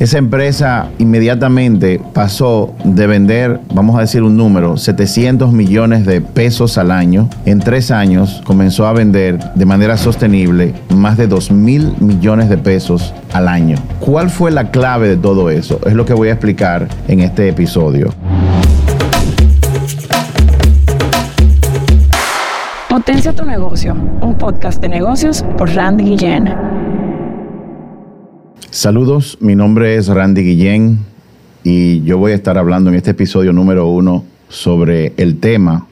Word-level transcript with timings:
Esa 0.00 0.18
empresa 0.18 0.90
inmediatamente 0.98 2.00
pasó 2.14 2.72
de 2.84 3.08
vender, 3.08 3.58
vamos 3.74 3.96
a 3.96 4.02
decir 4.02 4.22
un 4.22 4.36
número, 4.36 4.76
700 4.76 5.52
millones 5.52 6.06
de 6.06 6.20
pesos 6.20 6.78
al 6.78 6.92
año. 6.92 7.28
En 7.46 7.58
tres 7.58 7.90
años 7.90 8.40
comenzó 8.44 8.86
a 8.86 8.92
vender 8.92 9.40
de 9.56 9.66
manera 9.66 9.96
sostenible 9.96 10.72
más 10.94 11.16
de 11.16 11.26
2 11.26 11.50
mil 11.50 11.96
millones 11.98 12.48
de 12.48 12.58
pesos 12.58 13.12
al 13.32 13.48
año. 13.48 13.76
¿Cuál 13.98 14.30
fue 14.30 14.52
la 14.52 14.70
clave 14.70 15.08
de 15.08 15.16
todo 15.16 15.50
eso? 15.50 15.80
Es 15.84 15.94
lo 15.94 16.04
que 16.04 16.14
voy 16.14 16.28
a 16.28 16.32
explicar 16.34 16.86
en 17.08 17.18
este 17.18 17.48
episodio. 17.48 18.14
Potencia 22.88 23.32
tu 23.32 23.44
negocio, 23.44 23.96
un 24.20 24.38
podcast 24.38 24.80
de 24.80 24.90
negocios 24.90 25.44
por 25.56 25.74
Randy 25.74 26.04
Guillén. 26.04 26.97
Saludos, 28.78 29.38
mi 29.40 29.56
nombre 29.56 29.96
es 29.96 30.06
Randy 30.06 30.42
Guillén 30.42 31.00
y 31.64 32.00
yo 32.04 32.16
voy 32.16 32.30
a 32.30 32.36
estar 32.36 32.56
hablando 32.58 32.90
en 32.90 32.94
este 32.94 33.10
episodio 33.10 33.52
número 33.52 33.88
uno 33.88 34.24
sobre 34.48 35.14
el 35.16 35.40
tema, 35.40 35.88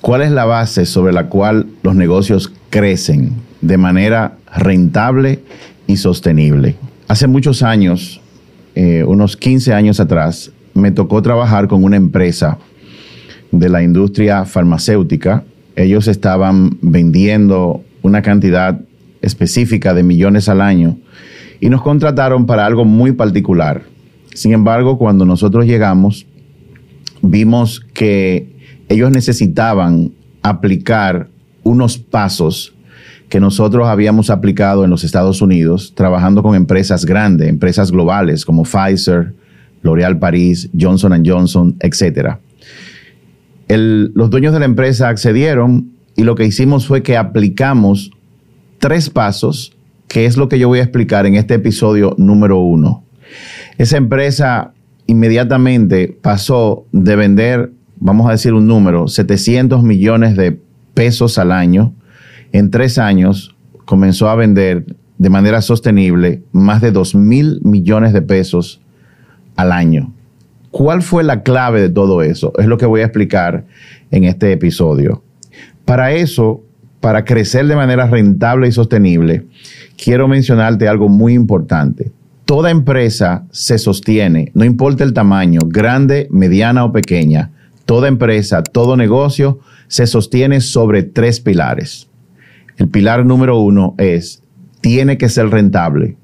cuál 0.00 0.22
es 0.22 0.30
la 0.30 0.46
base 0.46 0.86
sobre 0.86 1.12
la 1.12 1.28
cual 1.28 1.66
los 1.82 1.94
negocios 1.94 2.50
crecen 2.70 3.34
de 3.60 3.76
manera 3.76 4.38
rentable 4.56 5.40
y 5.86 5.98
sostenible. 5.98 6.76
Hace 7.06 7.26
muchos 7.26 7.62
años, 7.62 8.22
eh, 8.76 9.04
unos 9.06 9.36
15 9.36 9.74
años 9.74 10.00
atrás, 10.00 10.52
me 10.72 10.90
tocó 10.90 11.20
trabajar 11.20 11.68
con 11.68 11.84
una 11.84 11.96
empresa 11.96 12.56
de 13.50 13.68
la 13.68 13.82
industria 13.82 14.46
farmacéutica. 14.46 15.44
Ellos 15.76 16.08
estaban 16.08 16.78
vendiendo 16.80 17.84
una 18.00 18.22
cantidad 18.22 18.80
específica 19.20 19.92
de 19.92 20.02
millones 20.02 20.48
al 20.48 20.62
año 20.62 20.96
y 21.62 21.70
nos 21.70 21.80
contrataron 21.80 22.44
para 22.44 22.66
algo 22.66 22.84
muy 22.84 23.12
particular. 23.12 23.84
Sin 24.34 24.52
embargo, 24.52 24.98
cuando 24.98 25.24
nosotros 25.24 25.64
llegamos, 25.64 26.26
vimos 27.22 27.80
que 27.94 28.48
ellos 28.88 29.12
necesitaban 29.12 30.10
aplicar 30.42 31.28
unos 31.62 31.98
pasos 31.98 32.74
que 33.28 33.38
nosotros 33.38 33.86
habíamos 33.86 34.28
aplicado 34.28 34.82
en 34.82 34.90
los 34.90 35.04
Estados 35.04 35.40
Unidos, 35.40 35.92
trabajando 35.94 36.42
con 36.42 36.56
empresas 36.56 37.04
grandes, 37.04 37.48
empresas 37.48 37.92
globales 37.92 38.44
como 38.44 38.64
Pfizer, 38.64 39.32
L'Oréal 39.82 40.18
París, 40.18 40.68
Johnson 40.78 41.22
Johnson, 41.24 41.76
etc. 41.78 42.38
los 43.68 44.30
dueños 44.30 44.52
de 44.52 44.58
la 44.58 44.66
empresa 44.66 45.08
accedieron 45.08 45.92
y 46.16 46.24
lo 46.24 46.34
que 46.34 46.44
hicimos 46.44 46.88
fue 46.88 47.04
que 47.04 47.16
aplicamos 47.16 48.10
tres 48.80 49.10
pasos 49.10 49.76
que 50.12 50.26
es 50.26 50.36
lo 50.36 50.48
que 50.48 50.58
yo 50.58 50.68
voy 50.68 50.80
a 50.80 50.82
explicar 50.82 51.24
en 51.24 51.36
este 51.36 51.54
episodio 51.54 52.14
número 52.18 52.58
uno. 52.58 53.02
Esa 53.78 53.96
empresa 53.96 54.74
inmediatamente 55.06 56.14
pasó 56.20 56.84
de 56.92 57.16
vender, 57.16 57.72
vamos 57.96 58.28
a 58.28 58.32
decir 58.32 58.52
un 58.52 58.66
número, 58.66 59.08
700 59.08 59.82
millones 59.82 60.36
de 60.36 60.58
pesos 60.92 61.38
al 61.38 61.50
año. 61.50 61.94
En 62.52 62.70
tres 62.70 62.98
años 62.98 63.56
comenzó 63.86 64.28
a 64.28 64.34
vender 64.34 64.84
de 65.16 65.30
manera 65.30 65.62
sostenible 65.62 66.42
más 66.52 66.82
de 66.82 66.92
2 66.92 67.14
mil 67.14 67.60
millones 67.62 68.12
de 68.12 68.20
pesos 68.20 68.82
al 69.56 69.72
año. 69.72 70.12
¿Cuál 70.70 71.00
fue 71.02 71.24
la 71.24 71.42
clave 71.42 71.80
de 71.80 71.88
todo 71.88 72.20
eso? 72.22 72.52
Es 72.58 72.66
lo 72.66 72.76
que 72.76 72.84
voy 72.86 73.00
a 73.00 73.04
explicar 73.04 73.64
en 74.10 74.24
este 74.24 74.52
episodio. 74.52 75.22
Para 75.86 76.12
eso, 76.12 76.62
para 77.02 77.24
crecer 77.24 77.66
de 77.66 77.74
manera 77.74 78.06
rentable 78.06 78.68
y 78.68 78.72
sostenible, 78.72 79.44
quiero 80.02 80.28
mencionarte 80.28 80.86
algo 80.86 81.08
muy 81.08 81.34
importante. 81.34 82.12
Toda 82.44 82.70
empresa 82.70 83.44
se 83.50 83.76
sostiene, 83.76 84.52
no 84.54 84.64
importa 84.64 85.02
el 85.02 85.12
tamaño, 85.12 85.62
grande, 85.66 86.28
mediana 86.30 86.84
o 86.84 86.92
pequeña, 86.92 87.50
toda 87.86 88.06
empresa, 88.06 88.62
todo 88.62 88.96
negocio 88.96 89.58
se 89.88 90.06
sostiene 90.06 90.60
sobre 90.60 91.02
tres 91.02 91.40
pilares. 91.40 92.08
El 92.76 92.88
pilar 92.88 93.26
número 93.26 93.58
uno 93.58 93.96
es, 93.98 94.44
tiene 94.80 95.18
que 95.18 95.28
ser 95.28 95.50
rentable. 95.50 96.16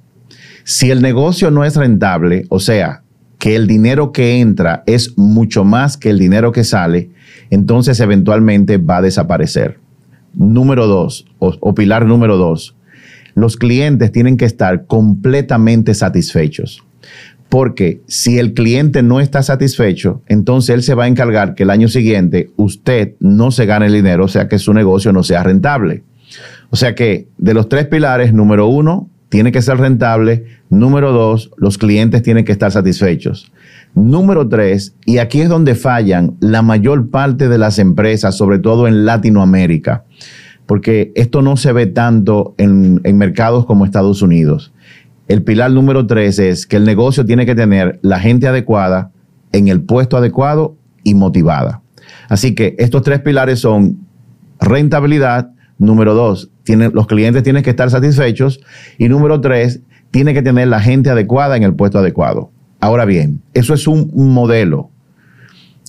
Si 0.63 0.93
el 0.93 1.03
negocio 1.03 1.51
no 1.51 1.65
es 1.65 1.75
rentable, 1.75 2.47
o 2.51 2.61
sea, 2.61 3.03
que 3.39 3.57
el 3.57 3.67
dinero 3.67 4.13
que 4.13 4.39
entra 4.39 4.85
es 4.87 5.19
mucho 5.19 5.65
más 5.65 5.97
que 5.97 6.11
el 6.11 6.21
dinero 6.21 6.53
que 6.53 6.63
sale, 6.63 7.11
entonces 7.51 7.99
eventualmente 7.99 8.79
va 8.79 8.99
a 8.99 9.03
desaparecer. 9.03 9.88
Número 10.35 10.87
dos, 10.87 11.27
o, 11.39 11.75
pilar 11.75 12.07
número 12.07 12.37
dos, 12.37 12.77
los 13.35 13.57
clientes 13.57 14.13
tienen 14.13 14.37
que 14.37 14.45
estar 14.45 14.87
completamente 14.87 15.95
satisfechos. 15.95 16.85
Porque 17.49 18.03
si 18.07 18.39
el 18.39 18.53
cliente 18.53 19.03
no 19.03 19.21
está 19.21 19.43
satisfecho, 19.43 20.23
entonces 20.27 20.75
él 20.75 20.83
se 20.83 20.95
va 20.95 21.05
a 21.05 21.09
encargar 21.09 21.55
que 21.55 21.63
el 21.63 21.71
año 21.71 21.89
siguiente 21.89 22.51
usted 22.57 23.15
no 23.21 23.51
se 23.51 23.65
gane 23.65 23.87
el 23.87 23.95
dinero, 23.95 24.25
o 24.25 24.29
sea 24.29 24.49
que 24.49 24.59
su 24.59 24.75
negocio 24.75 25.13
no 25.13 25.23
sea 25.23 25.43
rentable. 25.43 26.03
O 26.71 26.77
sea 26.77 26.95
que 26.95 27.29
de 27.39 27.55
los 27.55 27.69
tres 27.69 27.87
pilares, 27.87 28.35
número 28.35 28.67
uno, 28.67 29.09
tiene 29.29 29.53
que 29.53 29.63
ser 29.63 29.79
rentable. 29.79 30.45
Número 30.71 31.13
dos, 31.13 31.51
los 31.57 31.79
clientes 31.79 32.23
tienen 32.23 32.45
que 32.45 32.53
estar 32.53 32.71
satisfechos. 32.71 33.51
Número 33.99 34.49
tres, 34.49 34.95
y 35.05 35.19
aquí 35.19 35.41
es 35.41 35.49
donde 35.49 35.75
fallan 35.75 36.37
la 36.41 36.63
mayor 36.63 37.11
parte 37.11 37.49
de 37.49 37.59
las 37.59 37.79
empresas, 37.79 38.37
sobre 38.37 38.59
todo 38.59 38.87
en 38.87 39.05
Latinoamérica 39.05 40.05
porque 40.69 41.13
esto 41.15 41.41
no 41.41 41.57
se 41.57 41.73
ve 41.73 41.87
tanto 41.87 42.55
en, 42.59 43.01
mercados 43.17 43.65
como 43.65 43.87
Estados 43.87 44.21
Unidos. 44.21 44.71
El 45.27 45.43
pilar 45.43 45.71
número 45.71 46.07
tres 46.07 46.39
es 46.39 46.67
que 46.67 46.77
el 46.77 46.85
negocio 46.85 47.25
tiene 47.25 47.47
que 47.47 47.55
tener 47.55 47.99
la 48.03 48.21
gente 48.21 48.47
adecuada 48.47 49.11
en 49.53 49.69
el 49.69 49.81
puesto 49.81 50.19
adecuado 50.19 50.77
y 51.03 51.15
motivada. 51.15 51.81
Así 52.29 52.55
que 52.55 52.77
estos 52.79 53.01
tres 53.01 53.21
pilares 53.21 53.61
son 53.61 54.07
rentabilidad, 54.61 55.53
número 55.79 56.13
dos, 56.13 56.51
los 56.67 57.07
clientes 57.07 57.43
tienen 57.43 57.63
que 57.63 57.71
estar 57.71 57.89
satisfechos 57.89 58.61
y 58.99 59.09
número 59.09 59.41
tres, 59.41 59.81
tiene 60.11 60.35
que 60.35 60.43
tener 60.43 60.69
la 60.69 60.81
gente 60.81 61.09
adecuada 61.09 61.57
en 61.57 61.63
el 61.63 61.75
puesto 61.75 61.99
adecuado. 61.99 62.51
Ahora 62.81 63.05
bien, 63.05 63.43
eso 63.55 63.75
es 63.75 63.87
un 63.87 64.11
modelo. 64.15 64.91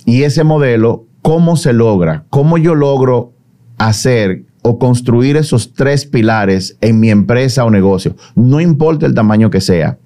Y 0.05 0.23
ese 0.23 0.44
modelo, 0.44 1.05
¿cómo 1.22 1.55
se 1.55 1.73
logra? 1.73 2.25
¿Cómo 2.29 2.57
yo 2.57 2.75
logro 2.75 3.33
hacer 3.77 4.45
o 4.61 4.77
construir 4.77 5.38
esos 5.38 5.73
tres 5.73 6.05
pilares 6.05 6.77
en 6.81 7.00
mi 7.00 7.09
empresa 7.09 7.66
o 7.66 7.72
negocio, 7.72 8.16
no 8.35 8.59
importa 8.59 9.05
el 9.05 9.13
tamaño 9.13 9.50
que 9.50 9.61
sea. 9.61 9.97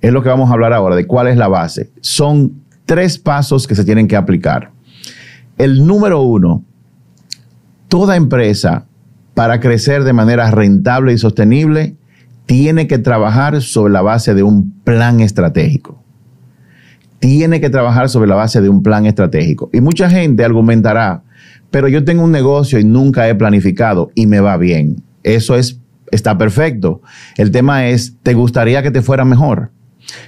Es 0.00 0.12
lo 0.12 0.22
que 0.22 0.28
vamos 0.28 0.50
a 0.50 0.52
hablar 0.52 0.72
ahora, 0.72 0.94
de 0.94 1.06
cuál 1.06 1.26
es 1.28 1.36
la 1.36 1.48
base. 1.48 1.90
Son 2.00 2.62
tres 2.86 3.18
pasos 3.18 3.66
que 3.66 3.74
se 3.74 3.84
tienen 3.84 4.06
que 4.06 4.16
aplicar. 4.16 4.70
El 5.58 5.84
número 5.86 6.22
uno, 6.22 6.62
toda 7.88 8.16
empresa 8.16 8.86
para 9.34 9.58
crecer 9.58 10.04
de 10.04 10.12
manera 10.12 10.50
rentable 10.50 11.12
y 11.12 11.18
sostenible 11.18 11.96
tiene 12.46 12.86
que 12.86 12.98
trabajar 12.98 13.60
sobre 13.60 13.92
la 13.92 14.02
base 14.02 14.34
de 14.34 14.44
un 14.44 14.72
plan 14.84 15.20
estratégico. 15.20 15.97
Tiene 17.18 17.60
que 17.60 17.70
trabajar 17.70 18.08
sobre 18.08 18.28
la 18.28 18.36
base 18.36 18.60
de 18.60 18.68
un 18.68 18.82
plan 18.82 19.06
estratégico. 19.06 19.70
Y 19.72 19.80
mucha 19.80 20.08
gente 20.08 20.44
argumentará, 20.44 21.22
pero 21.70 21.88
yo 21.88 22.04
tengo 22.04 22.24
un 22.24 22.32
negocio 22.32 22.78
y 22.78 22.84
nunca 22.84 23.28
he 23.28 23.34
planificado 23.34 24.10
y 24.14 24.26
me 24.26 24.40
va 24.40 24.56
bien. 24.56 25.02
Eso 25.22 25.56
es, 25.56 25.80
está 26.10 26.38
perfecto. 26.38 27.02
El 27.36 27.50
tema 27.50 27.88
es, 27.88 28.16
¿te 28.22 28.34
gustaría 28.34 28.82
que 28.82 28.90
te 28.90 29.02
fuera 29.02 29.24
mejor? 29.24 29.70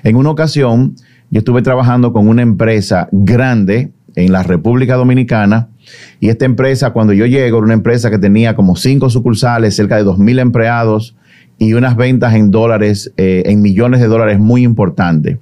En 0.02 0.16
una 0.16 0.30
ocasión, 0.30 0.96
yo 1.30 1.38
estuve 1.38 1.62
trabajando 1.62 2.12
con 2.12 2.28
una 2.28 2.42
empresa 2.42 3.08
grande 3.12 3.92
en 4.16 4.32
la 4.32 4.42
República 4.42 4.96
Dominicana 4.96 5.68
y 6.18 6.28
esta 6.28 6.44
empresa, 6.44 6.90
cuando 6.90 7.12
yo 7.12 7.26
llego, 7.26 7.58
era 7.58 7.64
una 7.64 7.74
empresa 7.74 8.10
que 8.10 8.18
tenía 8.18 8.54
como 8.54 8.76
cinco 8.76 9.10
sucursales, 9.10 9.76
cerca 9.76 9.96
de 9.96 10.02
dos 10.02 10.18
mil 10.18 10.38
empleados 10.38 11.16
y 11.60 11.74
unas 11.74 11.94
ventas 11.94 12.34
en 12.34 12.50
dólares, 12.50 13.12
eh, 13.18 13.42
en 13.44 13.60
millones 13.60 14.00
de 14.00 14.06
dólares 14.06 14.40
muy 14.40 14.64
importantes. 14.64 15.36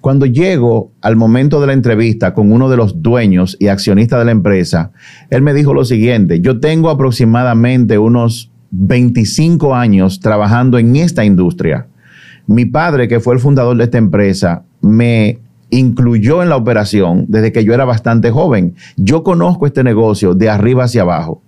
Cuando 0.00 0.24
llego 0.24 0.92
al 1.02 1.16
momento 1.16 1.60
de 1.60 1.66
la 1.66 1.72
entrevista 1.72 2.34
con 2.34 2.52
uno 2.52 2.70
de 2.70 2.76
los 2.76 3.02
dueños 3.02 3.56
y 3.58 3.66
accionistas 3.66 4.20
de 4.20 4.26
la 4.26 4.30
empresa, 4.30 4.92
él 5.28 5.42
me 5.42 5.52
dijo 5.52 5.74
lo 5.74 5.84
siguiente, 5.84 6.40
yo 6.40 6.60
tengo 6.60 6.88
aproximadamente 6.88 7.98
unos 7.98 8.52
25 8.70 9.74
años 9.74 10.20
trabajando 10.20 10.78
en 10.78 10.94
esta 10.94 11.24
industria. 11.24 11.88
Mi 12.46 12.64
padre, 12.64 13.08
que 13.08 13.18
fue 13.18 13.34
el 13.34 13.40
fundador 13.40 13.76
de 13.76 13.84
esta 13.84 13.98
empresa, 13.98 14.62
me 14.82 15.40
incluyó 15.70 16.44
en 16.44 16.48
la 16.48 16.56
operación 16.56 17.24
desde 17.26 17.50
que 17.50 17.64
yo 17.64 17.74
era 17.74 17.84
bastante 17.84 18.30
joven. 18.30 18.76
Yo 18.96 19.24
conozco 19.24 19.66
este 19.66 19.82
negocio 19.82 20.34
de 20.34 20.48
arriba 20.48 20.84
hacia 20.84 21.02
abajo 21.02 21.42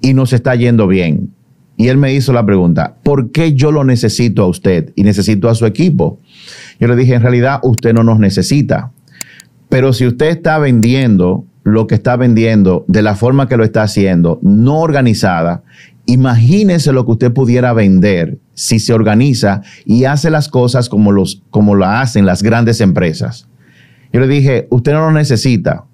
y 0.00 0.14
nos 0.14 0.32
está 0.32 0.54
yendo 0.54 0.86
bien. 0.86 1.34
Y 1.78 1.88
él 1.88 1.96
me 1.96 2.12
hizo 2.12 2.34
la 2.34 2.44
pregunta, 2.44 2.96
¿por 3.02 3.30
qué 3.30 3.54
yo 3.54 3.72
lo 3.72 3.84
necesito 3.84 4.42
a 4.42 4.48
usted 4.48 4.92
y 4.96 5.04
necesito 5.04 5.48
a 5.48 5.54
su 5.54 5.64
equipo? 5.64 6.20
Yo 6.78 6.88
le 6.88 6.96
dije, 6.96 7.14
en 7.14 7.22
realidad 7.22 7.60
usted 7.62 7.94
no 7.94 8.04
nos 8.04 8.18
necesita. 8.18 8.92
Pero 9.70 9.94
si 9.94 10.06
usted 10.06 10.26
está 10.26 10.58
vendiendo 10.58 11.46
lo 11.64 11.86
que 11.86 11.94
está 11.94 12.16
vendiendo 12.16 12.84
de 12.88 13.00
la 13.00 13.14
forma 13.14 13.48
que 13.48 13.56
lo 13.56 13.64
está 13.64 13.82
haciendo, 13.82 14.38
no 14.42 14.80
organizada 14.80 15.62
Imagínese 16.10 16.90
lo 16.94 17.04
que 17.04 17.12
usted 17.12 17.32
pudiera 17.34 17.74
vender 17.74 18.38
si 18.54 18.78
se 18.78 18.94
organiza 18.94 19.60
y 19.84 20.04
hace 20.04 20.30
las 20.30 20.48
cosas 20.48 20.88
como, 20.88 21.12
los, 21.12 21.42
como 21.50 21.76
la 21.76 22.00
hacen 22.00 22.24
las 22.24 22.42
grandes 22.42 22.80
empresas. 22.80 23.46
Yo 24.10 24.20
le 24.20 24.26
dije, 24.26 24.68
usted 24.70 24.94
no 24.94 25.00
lo 25.00 25.12
necesita, 25.12 25.84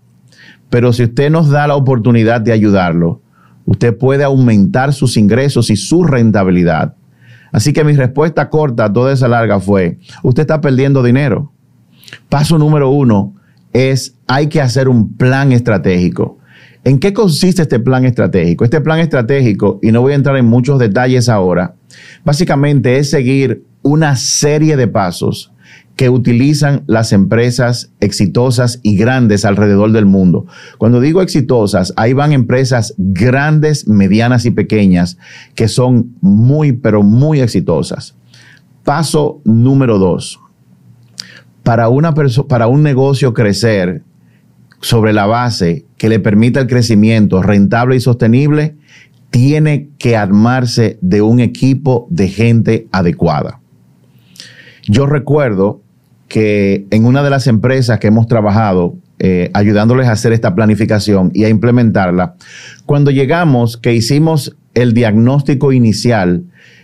pero 0.70 0.92
si 0.92 1.02
usted 1.02 1.30
nos 1.30 1.50
da 1.50 1.66
la 1.66 1.74
oportunidad 1.74 2.40
de 2.40 2.52
ayudarlo, 2.52 3.22
usted 3.64 3.96
puede 3.96 4.24
aumentar 4.24 4.92
sus 4.92 5.16
ingresos 5.16 5.70
y 5.70 5.76
su 5.76 6.04
rentabilidad. 6.04 6.94
Así 7.52 7.72
que 7.72 7.84
mi 7.84 7.94
respuesta 7.94 8.50
corta 8.50 8.86
a 8.86 8.92
toda 8.92 9.12
esa 9.12 9.28
larga 9.28 9.60
fue, 9.60 9.98
usted 10.22 10.42
está 10.42 10.60
perdiendo 10.60 11.02
dinero. 11.02 11.52
Paso 12.28 12.58
número 12.58 12.90
uno 12.90 13.34
es, 13.72 14.16
hay 14.26 14.48
que 14.48 14.60
hacer 14.60 14.88
un 14.88 15.14
plan 15.16 15.52
estratégico. 15.52 16.38
¿En 16.84 16.98
qué 16.98 17.12
consiste 17.12 17.62
este 17.62 17.80
plan 17.80 18.04
estratégico? 18.04 18.64
Este 18.64 18.80
plan 18.80 18.98
estratégico, 18.98 19.78
y 19.82 19.90
no 19.90 20.02
voy 20.02 20.12
a 20.12 20.16
entrar 20.16 20.36
en 20.36 20.44
muchos 20.44 20.78
detalles 20.78 21.28
ahora, 21.28 21.76
básicamente 22.24 22.98
es 22.98 23.10
seguir 23.10 23.64
una 23.82 24.16
serie 24.16 24.76
de 24.76 24.88
pasos 24.88 25.53
que 25.96 26.10
utilizan 26.10 26.82
las 26.86 27.12
empresas 27.12 27.92
exitosas 28.00 28.80
y 28.82 28.96
grandes 28.96 29.44
alrededor 29.44 29.92
del 29.92 30.06
mundo. 30.06 30.46
Cuando 30.78 31.00
digo 31.00 31.22
exitosas, 31.22 31.92
ahí 31.96 32.12
van 32.12 32.32
empresas 32.32 32.94
grandes, 32.98 33.86
medianas 33.86 34.44
y 34.44 34.50
pequeñas 34.50 35.18
que 35.54 35.68
son 35.68 36.16
muy, 36.20 36.72
pero 36.72 37.02
muy 37.02 37.40
exitosas. 37.40 38.16
Paso 38.82 39.40
número 39.44 39.98
dos. 39.98 40.40
Para, 41.62 41.88
una 41.88 42.12
para 42.12 42.66
un 42.66 42.82
negocio 42.82 43.32
crecer, 43.32 44.02
sobre 44.84 45.14
la 45.14 45.24
base 45.24 45.86
que 45.96 46.10
le 46.10 46.20
permita 46.20 46.60
el 46.60 46.66
crecimiento 46.66 47.42
rentable 47.42 47.96
y 47.96 48.00
sostenible, 48.00 48.76
tiene 49.30 49.88
que 49.98 50.14
armarse 50.14 50.98
de 51.00 51.22
un 51.22 51.40
equipo 51.40 52.06
de 52.10 52.28
gente 52.28 52.86
adecuada. 52.92 53.60
Yo 54.86 55.06
recuerdo 55.06 55.80
que 56.34 56.88
en 56.90 57.06
una 57.06 57.22
de 57.22 57.30
las 57.30 57.46
empresas 57.46 58.00
que 58.00 58.08
hemos 58.08 58.26
trabajado, 58.26 58.96
eh, 59.20 59.52
ayudándoles 59.54 60.08
a 60.08 60.12
hacer 60.12 60.32
esta 60.32 60.52
planificación 60.56 61.30
y 61.32 61.44
a 61.44 61.48
implementarla, 61.48 62.34
cuando 62.86 63.12
llegamos, 63.12 63.76
que 63.76 63.94
hicimos 63.94 64.56
el 64.74 64.94
diagnóstico 64.94 65.72
inicial, 65.72 66.42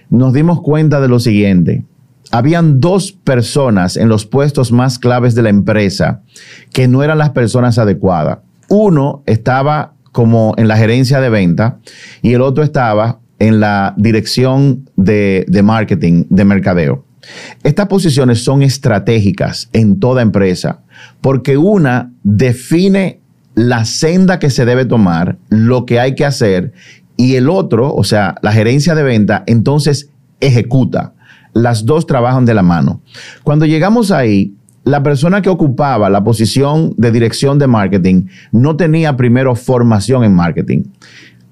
nos 0.09 0.33
dimos 0.35 0.61
cuenta 0.63 1.01
de 1.01 1.09
lo 1.09 1.19
siguiente 1.19 1.85
habían 2.31 2.79
dos 2.79 3.11
personas 3.11 3.97
en 3.97 4.09
los 4.09 4.25
puestos 4.25 4.71
más 4.71 5.01
claves 5.01 5.35
de 5.35 5.43
la 5.43 5.49
empresa 5.49 6.23
que 6.73 6.87
no 6.87 7.03
eran 7.03 7.19
las 7.19 7.31
personas 7.31 7.77
adecuadas. 7.77 8.39
Uno 8.69 9.25
estaba 9.27 9.95
como 10.13 10.55
en 10.59 10.69
la 10.69 10.77
gerencia 10.77 11.21
de 11.21 11.29
venta 11.29 11.81
y 12.23 12.35
el 12.35 12.43
otro 12.43 12.63
estaba 12.63 13.19
en 13.41 13.59
la 13.59 13.95
dirección 13.97 14.89
de, 14.95 15.45
de 15.49 15.63
marketing, 15.65 16.27
de 16.29 16.45
mercadeo. 16.45 17.05
Estas 17.63 17.87
posiciones 17.87 18.43
son 18.45 18.63
estratégicas 18.63 19.69
en 19.73 20.01
toda 20.01 20.23
empresa 20.23 20.83
porque 21.21 21.57
una 21.57 22.13
define 22.23 23.21
la 23.55 23.85
senda 23.85 24.39
que 24.39 24.51
se 24.51 24.65
debe 24.65 24.85
tomar, 24.85 25.39
lo 25.49 25.85
que 25.87 26.01
hay 26.01 26.15
que 26.15 26.25
hacer, 26.25 26.73
y 27.17 27.35
el 27.35 27.51
otro, 27.51 27.95
o 27.95 28.05
sea, 28.05 28.37
la 28.43 28.53
gerencia 28.53 28.95
de 28.95 29.03
venta, 29.03 29.45
entonces 29.47 30.11
ejecuta 30.41 31.15
las 31.53 31.85
dos 31.85 32.07
trabajan 32.07 32.45
de 32.45 32.55
la 32.55 32.63
mano. 32.63 33.03
Cuando 33.43 33.67
llegamos 33.67 34.11
ahí, 34.11 34.55
la 34.85 35.03
persona 35.03 35.43
que 35.43 35.51
ocupaba 35.51 36.09
la 36.09 36.25
posición 36.25 36.95
de 36.97 37.13
dirección 37.13 37.59
de 37.59 37.67
marketing 37.67 38.27
no 38.53 38.77
tenía 38.77 39.17
primero 39.17 39.55
formación 39.55 40.25
en 40.25 40.35
marketing. 40.35 40.85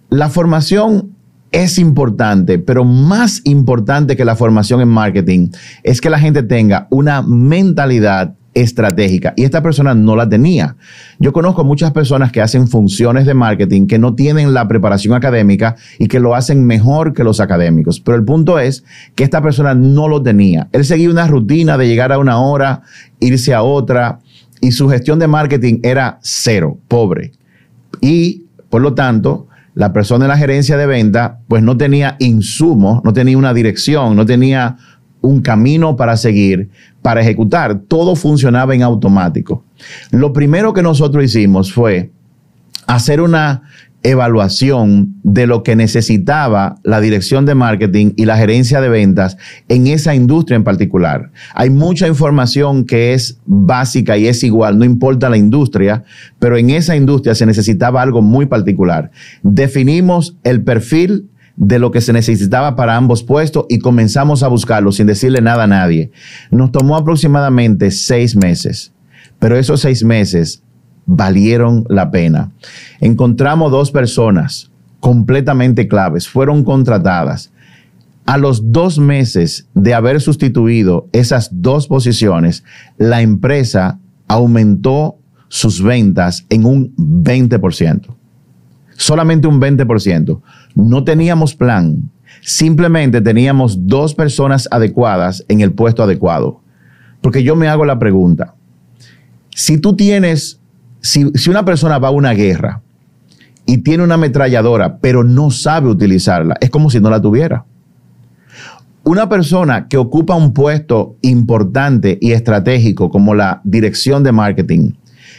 La 0.08 0.30
formación 0.30 1.10
es 1.52 1.78
importante, 1.78 2.58
pero 2.58 2.84
más 2.84 3.40
importante 3.44 4.16
que 4.16 4.24
la 4.24 4.36
formación 4.36 4.80
en 4.80 4.88
marketing 4.88 5.50
es 5.82 6.00
que 6.00 6.10
la 6.10 6.18
gente 6.18 6.42
tenga 6.42 6.86
una 6.90 7.22
mentalidad 7.22 8.34
estratégica 8.54 9.34
y 9.36 9.44
esta 9.44 9.62
persona 9.62 9.94
no 9.94 10.16
la 10.16 10.28
tenía. 10.28 10.76
Yo 11.18 11.32
conozco 11.32 11.64
muchas 11.64 11.92
personas 11.92 12.32
que 12.32 12.40
hacen 12.40 12.66
funciones 12.66 13.24
de 13.24 13.34
marketing 13.34 13.86
que 13.86 13.98
no 13.98 14.14
tienen 14.14 14.52
la 14.52 14.66
preparación 14.66 15.14
académica 15.14 15.76
y 15.98 16.08
que 16.08 16.20
lo 16.20 16.34
hacen 16.34 16.66
mejor 16.66 17.12
que 17.12 17.24
los 17.24 17.40
académicos, 17.40 18.00
pero 18.00 18.16
el 18.16 18.24
punto 18.24 18.58
es 18.58 18.84
que 19.14 19.24
esta 19.24 19.42
persona 19.42 19.74
no 19.74 20.08
lo 20.08 20.22
tenía. 20.22 20.68
Él 20.72 20.84
seguía 20.84 21.10
una 21.10 21.26
rutina 21.26 21.78
de 21.78 21.86
llegar 21.86 22.12
a 22.12 22.18
una 22.18 22.40
hora, 22.40 22.82
irse 23.20 23.54
a 23.54 23.62
otra 23.62 24.20
y 24.60 24.72
su 24.72 24.88
gestión 24.88 25.18
de 25.18 25.28
marketing 25.28 25.78
era 25.82 26.18
cero, 26.22 26.78
pobre. 26.88 27.32
Y 28.00 28.46
por 28.70 28.82
lo 28.82 28.94
tanto, 28.94 29.46
la 29.78 29.92
persona 29.92 30.24
en 30.24 30.30
la 30.30 30.36
gerencia 30.36 30.76
de 30.76 30.86
venta 30.86 31.38
pues 31.46 31.62
no 31.62 31.76
tenía 31.76 32.16
insumos, 32.18 33.00
no 33.04 33.12
tenía 33.12 33.38
una 33.38 33.54
dirección, 33.54 34.16
no 34.16 34.26
tenía 34.26 34.76
un 35.20 35.40
camino 35.40 35.94
para 35.94 36.16
seguir, 36.16 36.68
para 37.00 37.20
ejecutar. 37.20 37.78
Todo 37.86 38.16
funcionaba 38.16 38.74
en 38.74 38.82
automático. 38.82 39.64
Lo 40.10 40.32
primero 40.32 40.72
que 40.72 40.82
nosotros 40.82 41.22
hicimos 41.22 41.72
fue 41.72 42.10
hacer 42.88 43.20
una 43.20 43.62
evaluación 44.02 45.16
de 45.22 45.46
lo 45.46 45.62
que 45.62 45.74
necesitaba 45.74 46.76
la 46.84 47.00
dirección 47.00 47.46
de 47.46 47.54
marketing 47.54 48.12
y 48.16 48.26
la 48.26 48.36
gerencia 48.36 48.80
de 48.80 48.88
ventas 48.88 49.36
en 49.68 49.86
esa 49.88 50.14
industria 50.14 50.56
en 50.56 50.64
particular. 50.64 51.30
Hay 51.54 51.70
mucha 51.70 52.06
información 52.06 52.84
que 52.84 53.14
es 53.14 53.40
básica 53.44 54.16
y 54.16 54.28
es 54.28 54.44
igual, 54.44 54.78
no 54.78 54.84
importa 54.84 55.28
la 55.28 55.36
industria, 55.36 56.04
pero 56.38 56.56
en 56.56 56.70
esa 56.70 56.96
industria 56.96 57.34
se 57.34 57.46
necesitaba 57.46 58.00
algo 58.00 58.22
muy 58.22 58.46
particular. 58.46 59.10
Definimos 59.42 60.36
el 60.44 60.62
perfil 60.62 61.28
de 61.56 61.80
lo 61.80 61.90
que 61.90 62.00
se 62.00 62.12
necesitaba 62.12 62.76
para 62.76 62.96
ambos 62.96 63.24
puestos 63.24 63.66
y 63.68 63.80
comenzamos 63.80 64.44
a 64.44 64.48
buscarlo 64.48 64.92
sin 64.92 65.08
decirle 65.08 65.40
nada 65.40 65.64
a 65.64 65.66
nadie. 65.66 66.12
Nos 66.52 66.70
tomó 66.70 66.96
aproximadamente 66.96 67.90
seis 67.90 68.36
meses, 68.36 68.92
pero 69.40 69.58
esos 69.58 69.80
seis 69.80 70.04
meses 70.04 70.62
valieron 71.08 71.84
la 71.88 72.12
pena. 72.12 72.52
Encontramos 73.00 73.72
dos 73.72 73.90
personas 73.90 74.70
completamente 75.00 75.88
claves, 75.88 76.28
fueron 76.28 76.62
contratadas. 76.62 77.50
A 78.26 78.38
los 78.38 78.72
dos 78.72 79.00
meses 79.00 79.66
de 79.74 79.94
haber 79.94 80.20
sustituido 80.20 81.08
esas 81.10 81.48
dos 81.50 81.88
posiciones, 81.88 82.62
la 82.96 83.22
empresa 83.22 83.98
aumentó 84.28 85.16
sus 85.48 85.82
ventas 85.82 86.46
en 86.48 86.64
un 86.64 86.94
20% 86.94 88.18
solamente 88.98 89.46
un 89.46 89.60
20%. 89.60 90.42
No 90.74 91.04
teníamos 91.04 91.54
plan, 91.54 92.10
simplemente 92.42 93.22
teníamos 93.22 93.86
dos 93.86 94.14
personas 94.14 94.68
adecuadas 94.70 95.44
en 95.48 95.62
el 95.62 95.72
puesto 95.72 96.02
adecuado. 96.02 96.60
Porque 97.22 97.42
yo 97.42 97.56
me 97.56 97.68
hago 97.68 97.84
la 97.84 97.98
pregunta, 97.98 98.54
si 99.54 99.78
tú 99.78 99.96
tienes, 99.96 100.57
si, 101.08 101.48
una 101.48 101.64
persona 101.64 101.98
va 101.98 102.08
a 102.08 102.12
una 102.12 102.34
guerra 102.34 102.82
y 103.64 103.78
tiene 103.78 104.04
una 104.04 104.14
ametralladora, 104.14 104.98
pero 104.98 105.24
no 105.24 105.50
sabe 105.50 105.88
utilizarla, 105.88 106.56
es 106.60 106.68
como 106.68 106.90
si 106.90 107.00
no 107.00 107.08
la 107.08 107.20
tuviera. 107.20 107.64
Una 109.04 109.26
persona 109.28 109.88
que 109.88 109.96
ocupa 109.96 110.34
un 110.34 110.52
puesto 110.52 111.16
importante 111.22 112.18
y 112.20 112.32
estratégico 112.32 113.10
como 113.10 113.34
la 113.34 113.62
dirección 113.64 114.22
de 114.22 114.32
marketing, 114.32 114.92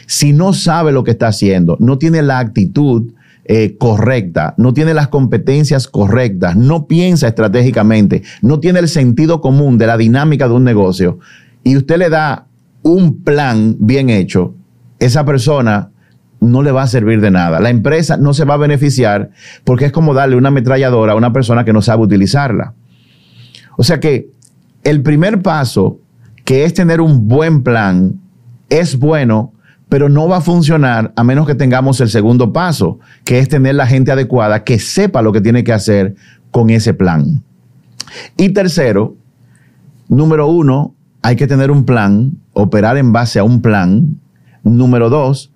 si 0.06 0.32
no 0.32 0.52
sabe 0.52 0.90
lo 0.90 1.04
que 1.04 1.12
está 1.12 1.28
haciendo, 1.28 1.76
no 1.78 1.98
tiene 1.98 2.22
la 2.22 2.40
actitud 2.40 3.12
eh, 3.44 3.76
correcta, 3.78 4.54
no 4.56 4.74
tiene 4.74 4.92
las 4.92 5.06
competencias 5.06 5.86
correctas, 5.86 6.56
no 6.56 6.88
piensa 6.88 7.28
estratégicamente, 7.28 8.22
no 8.42 8.58
tiene 8.58 8.80
el 8.80 8.88
sentido 8.88 9.40
común 9.40 9.78
de 9.78 9.86
la 9.86 9.96
dinámica 9.96 10.48
de 10.48 10.54
un 10.54 10.64
negocio 10.64 11.20
y 11.62 11.76
usted 11.76 11.98
le 11.98 12.10
da 12.10 12.48
un 12.82 13.22
plan 13.22 13.76
bien 13.78 14.10
hecho, 14.10 14.54
esa 15.00 15.24
persona 15.24 15.90
no 16.40 16.62
le 16.62 16.70
va 16.70 16.82
a 16.82 16.86
servir 16.86 17.20
de 17.20 17.30
nada. 17.30 17.60
La 17.60 17.70
empresa 17.70 18.16
no 18.16 18.32
se 18.32 18.44
va 18.44 18.54
a 18.54 18.58
beneficiar 18.58 19.30
porque 19.64 19.86
es 19.86 19.92
como 19.92 20.14
darle 20.14 20.36
una 20.36 20.48
ametralladora 20.48 21.12
a 21.12 21.16
una 21.16 21.32
persona 21.32 21.64
que 21.64 21.72
no 21.72 21.82
sabe 21.82 22.02
utilizarla. 22.02 22.74
O 23.76 23.82
sea 23.82 23.98
que 23.98 24.30
el 24.84 25.02
primer 25.02 25.42
paso, 25.42 25.98
que 26.44 26.64
es 26.64 26.72
tener 26.72 27.00
un 27.00 27.28
buen 27.28 27.62
plan, 27.62 28.20
es 28.68 28.98
bueno 28.98 29.52
pero 29.90 30.08
no 30.08 30.28
va 30.28 30.38
a 30.38 30.40
funcionar 30.40 31.12
a 31.16 31.24
menos 31.24 31.46
que 31.46 31.56
tengamos 31.56 32.00
el 32.00 32.08
segundo 32.08 32.52
paso, 32.52 33.00
que 33.24 33.40
es 33.40 33.48
tener 33.48 33.74
la 33.74 33.88
gente 33.88 34.12
adecuada 34.12 34.62
que 34.62 34.78
sepa 34.78 35.20
lo 35.20 35.32
que 35.32 35.40
tiene 35.40 35.64
que 35.64 35.72
hacer 35.72 36.14
con 36.52 36.70
ese 36.70 36.94
plan. 36.94 37.42
Y 38.36 38.50
tercero, 38.50 39.16
número 40.08 40.46
uno, 40.46 40.94
hay 41.22 41.34
que 41.34 41.48
tener 41.48 41.72
un 41.72 41.84
plan, 41.84 42.38
operar 42.52 42.96
en 42.98 43.12
base 43.12 43.40
a 43.40 43.44
un 43.44 43.60
plan. 43.60 44.19
Número 44.62 45.10
dos, 45.10 45.52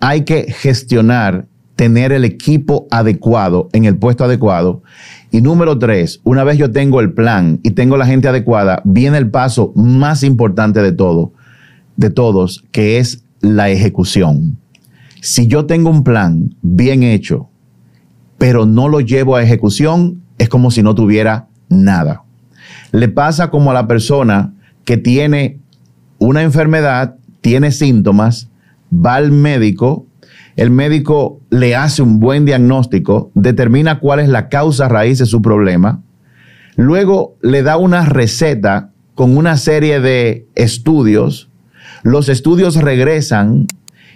hay 0.00 0.22
que 0.22 0.46
gestionar, 0.52 1.46
tener 1.74 2.12
el 2.12 2.24
equipo 2.24 2.86
adecuado 2.90 3.68
en 3.72 3.84
el 3.84 3.96
puesto 3.96 4.24
adecuado. 4.24 4.82
Y 5.30 5.40
número 5.40 5.78
tres, 5.78 6.20
una 6.24 6.44
vez 6.44 6.58
yo 6.58 6.70
tengo 6.70 7.00
el 7.00 7.12
plan 7.12 7.60
y 7.62 7.72
tengo 7.72 7.96
la 7.96 8.06
gente 8.06 8.28
adecuada, 8.28 8.80
viene 8.84 9.18
el 9.18 9.30
paso 9.30 9.72
más 9.74 10.22
importante 10.22 10.80
de 10.80 10.92
todo, 10.92 11.32
de 11.96 12.10
todos, 12.10 12.64
que 12.72 12.98
es 12.98 13.24
la 13.40 13.68
ejecución. 13.68 14.58
Si 15.20 15.48
yo 15.48 15.66
tengo 15.66 15.90
un 15.90 16.04
plan 16.04 16.54
bien 16.62 17.02
hecho, 17.02 17.48
pero 18.38 18.66
no 18.66 18.88
lo 18.88 19.00
llevo 19.00 19.36
a 19.36 19.42
ejecución, 19.42 20.22
es 20.38 20.48
como 20.48 20.70
si 20.70 20.82
no 20.82 20.94
tuviera 20.94 21.48
nada. 21.68 22.22
Le 22.92 23.08
pasa 23.08 23.50
como 23.50 23.70
a 23.70 23.74
la 23.74 23.86
persona 23.86 24.54
que 24.84 24.96
tiene 24.96 25.58
una 26.18 26.42
enfermedad, 26.42 27.16
tiene 27.46 27.70
síntomas, 27.70 28.50
va 28.92 29.14
al 29.14 29.30
médico, 29.30 30.04
el 30.56 30.72
médico 30.72 31.40
le 31.48 31.76
hace 31.76 32.02
un 32.02 32.18
buen 32.18 32.44
diagnóstico, 32.44 33.30
determina 33.34 34.00
cuál 34.00 34.18
es 34.18 34.28
la 34.28 34.48
causa 34.48 34.88
raíz 34.88 35.20
de 35.20 35.26
su 35.26 35.42
problema, 35.42 36.02
luego 36.74 37.36
le 37.42 37.62
da 37.62 37.76
una 37.76 38.04
receta 38.04 38.90
con 39.14 39.36
una 39.36 39.56
serie 39.58 40.00
de 40.00 40.48
estudios, 40.56 41.48
los 42.02 42.28
estudios 42.28 42.74
regresan 42.74 43.68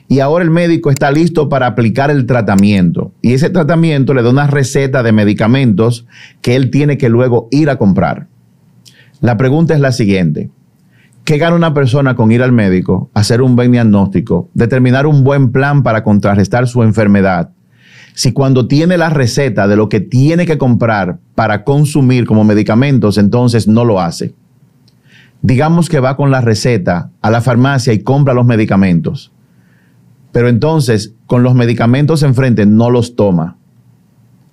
y 0.08 0.18
ahora 0.18 0.42
el 0.42 0.50
médico 0.50 0.90
está 0.90 1.12
listo 1.12 1.48
para 1.48 1.68
aplicar 1.68 2.10
el 2.10 2.26
tratamiento. 2.26 3.12
Y 3.22 3.34
ese 3.34 3.48
tratamiento 3.48 4.12
le 4.12 4.24
da 4.24 4.30
una 4.30 4.48
receta 4.48 5.04
de 5.04 5.12
medicamentos 5.12 6.04
que 6.42 6.56
él 6.56 6.72
tiene 6.72 6.98
que 6.98 7.08
luego 7.08 7.46
ir 7.52 7.70
a 7.70 7.78
comprar. 7.78 8.26
La 9.20 9.36
pregunta 9.36 9.72
es 9.72 9.78
la 9.78 9.92
siguiente. 9.92 10.50
¿Qué 11.24 11.38
gana 11.38 11.54
una 11.54 11.74
persona 11.74 12.16
con 12.16 12.32
ir 12.32 12.42
al 12.42 12.52
médico, 12.52 13.10
hacer 13.14 13.42
un 13.42 13.54
buen 13.54 13.72
diagnóstico, 13.72 14.48
determinar 14.54 15.06
un 15.06 15.22
buen 15.22 15.52
plan 15.52 15.82
para 15.82 16.02
contrarrestar 16.02 16.66
su 16.66 16.82
enfermedad? 16.82 17.50
Si 18.14 18.32
cuando 18.32 18.66
tiene 18.66 18.98
la 18.98 19.10
receta 19.10 19.68
de 19.68 19.76
lo 19.76 19.88
que 19.88 20.00
tiene 20.00 20.44
que 20.46 20.58
comprar 20.58 21.18
para 21.34 21.62
consumir 21.64 22.26
como 22.26 22.44
medicamentos, 22.44 23.18
entonces 23.18 23.68
no 23.68 23.84
lo 23.84 24.00
hace. 24.00 24.34
Digamos 25.42 25.88
que 25.88 26.00
va 26.00 26.16
con 26.16 26.30
la 26.30 26.40
receta 26.40 27.10
a 27.22 27.30
la 27.30 27.40
farmacia 27.40 27.92
y 27.92 28.00
compra 28.00 28.34
los 28.34 28.44
medicamentos, 28.44 29.32
pero 30.32 30.48
entonces 30.48 31.14
con 31.26 31.42
los 31.42 31.54
medicamentos 31.54 32.22
enfrente 32.22 32.66
no 32.66 32.90
los 32.90 33.16
toma. 33.16 33.56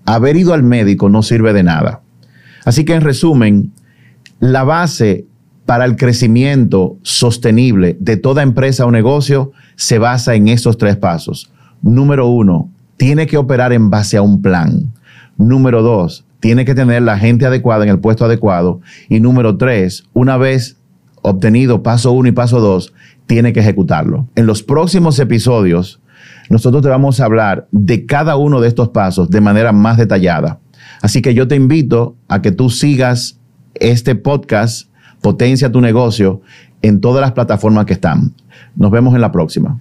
Haber 0.05 0.37
ido 0.37 0.53
al 0.53 0.63
médico 0.63 1.09
no 1.09 1.23
sirve 1.23 1.51
de 1.51 1.63
nada. 1.63 2.01
Así 2.63 2.85
que 2.85 2.93
en 2.93 3.01
resumen, 3.01 3.73
la 4.39 4.63
base 4.63 5.25
para 5.67 5.83
el 5.83 5.97
crecimiento 5.97 6.97
sostenible 7.03 7.97
de 7.99 8.15
toda 8.15 8.41
empresa 8.41 8.85
o 8.85 8.91
negocio 8.91 9.51
se 9.75 9.99
basa 9.99 10.33
en 10.33 10.47
estos 10.47 10.77
tres 10.77 10.95
pasos. 10.95 11.51
Número 11.81 12.25
uno, 12.27 12.71
tiene 12.95 13.27
que 13.27 13.37
operar 13.37 13.73
en 13.73 13.89
base 13.89 14.15
a 14.15 14.21
un 14.21 14.41
plan. 14.41 14.93
Número 15.37 15.83
dos, 15.83 16.23
tiene 16.39 16.63
que 16.63 16.73
tener 16.73 17.01
la 17.01 17.19
gente 17.19 17.45
adecuada 17.45 17.83
en 17.83 17.89
el 17.89 17.99
puesto 17.99 18.23
adecuado. 18.23 18.79
Y 19.09 19.19
número 19.19 19.57
tres, 19.57 20.05
una 20.13 20.37
vez 20.37 20.77
obtenido 21.21 21.83
paso 21.83 22.13
uno 22.13 22.29
y 22.29 22.31
paso 22.31 22.61
dos, 22.61 22.93
tiene 23.25 23.51
que 23.51 23.59
ejecutarlo. 23.59 24.29
En 24.35 24.45
los 24.45 24.63
próximos 24.63 25.19
episodios, 25.19 25.99
nosotros 26.49 26.81
te 26.81 26.87
vamos 26.87 27.19
a 27.19 27.25
hablar 27.25 27.67
de 27.71 28.05
cada 28.05 28.37
uno 28.37 28.61
de 28.61 28.69
estos 28.69 28.87
pasos 28.87 29.29
de 29.29 29.41
manera 29.41 29.73
más 29.73 29.97
detallada. 29.97 30.59
Así 31.01 31.21
que 31.21 31.33
yo 31.33 31.45
te 31.49 31.55
invito 31.55 32.15
a 32.29 32.41
que 32.41 32.53
tú 32.53 32.69
sigas 32.69 33.41
este 33.75 34.15
podcast 34.15 34.87
Potencia 35.21 35.71
tu 35.71 35.81
negocio 35.81 36.41
en 36.81 37.01
todas 37.01 37.21
las 37.21 37.31
plataformas 37.31 37.85
que 37.85 37.93
están. 37.93 38.33
Nos 38.75 38.91
vemos 38.91 39.15
en 39.15 39.21
la 39.21 39.31
próxima. 39.31 39.79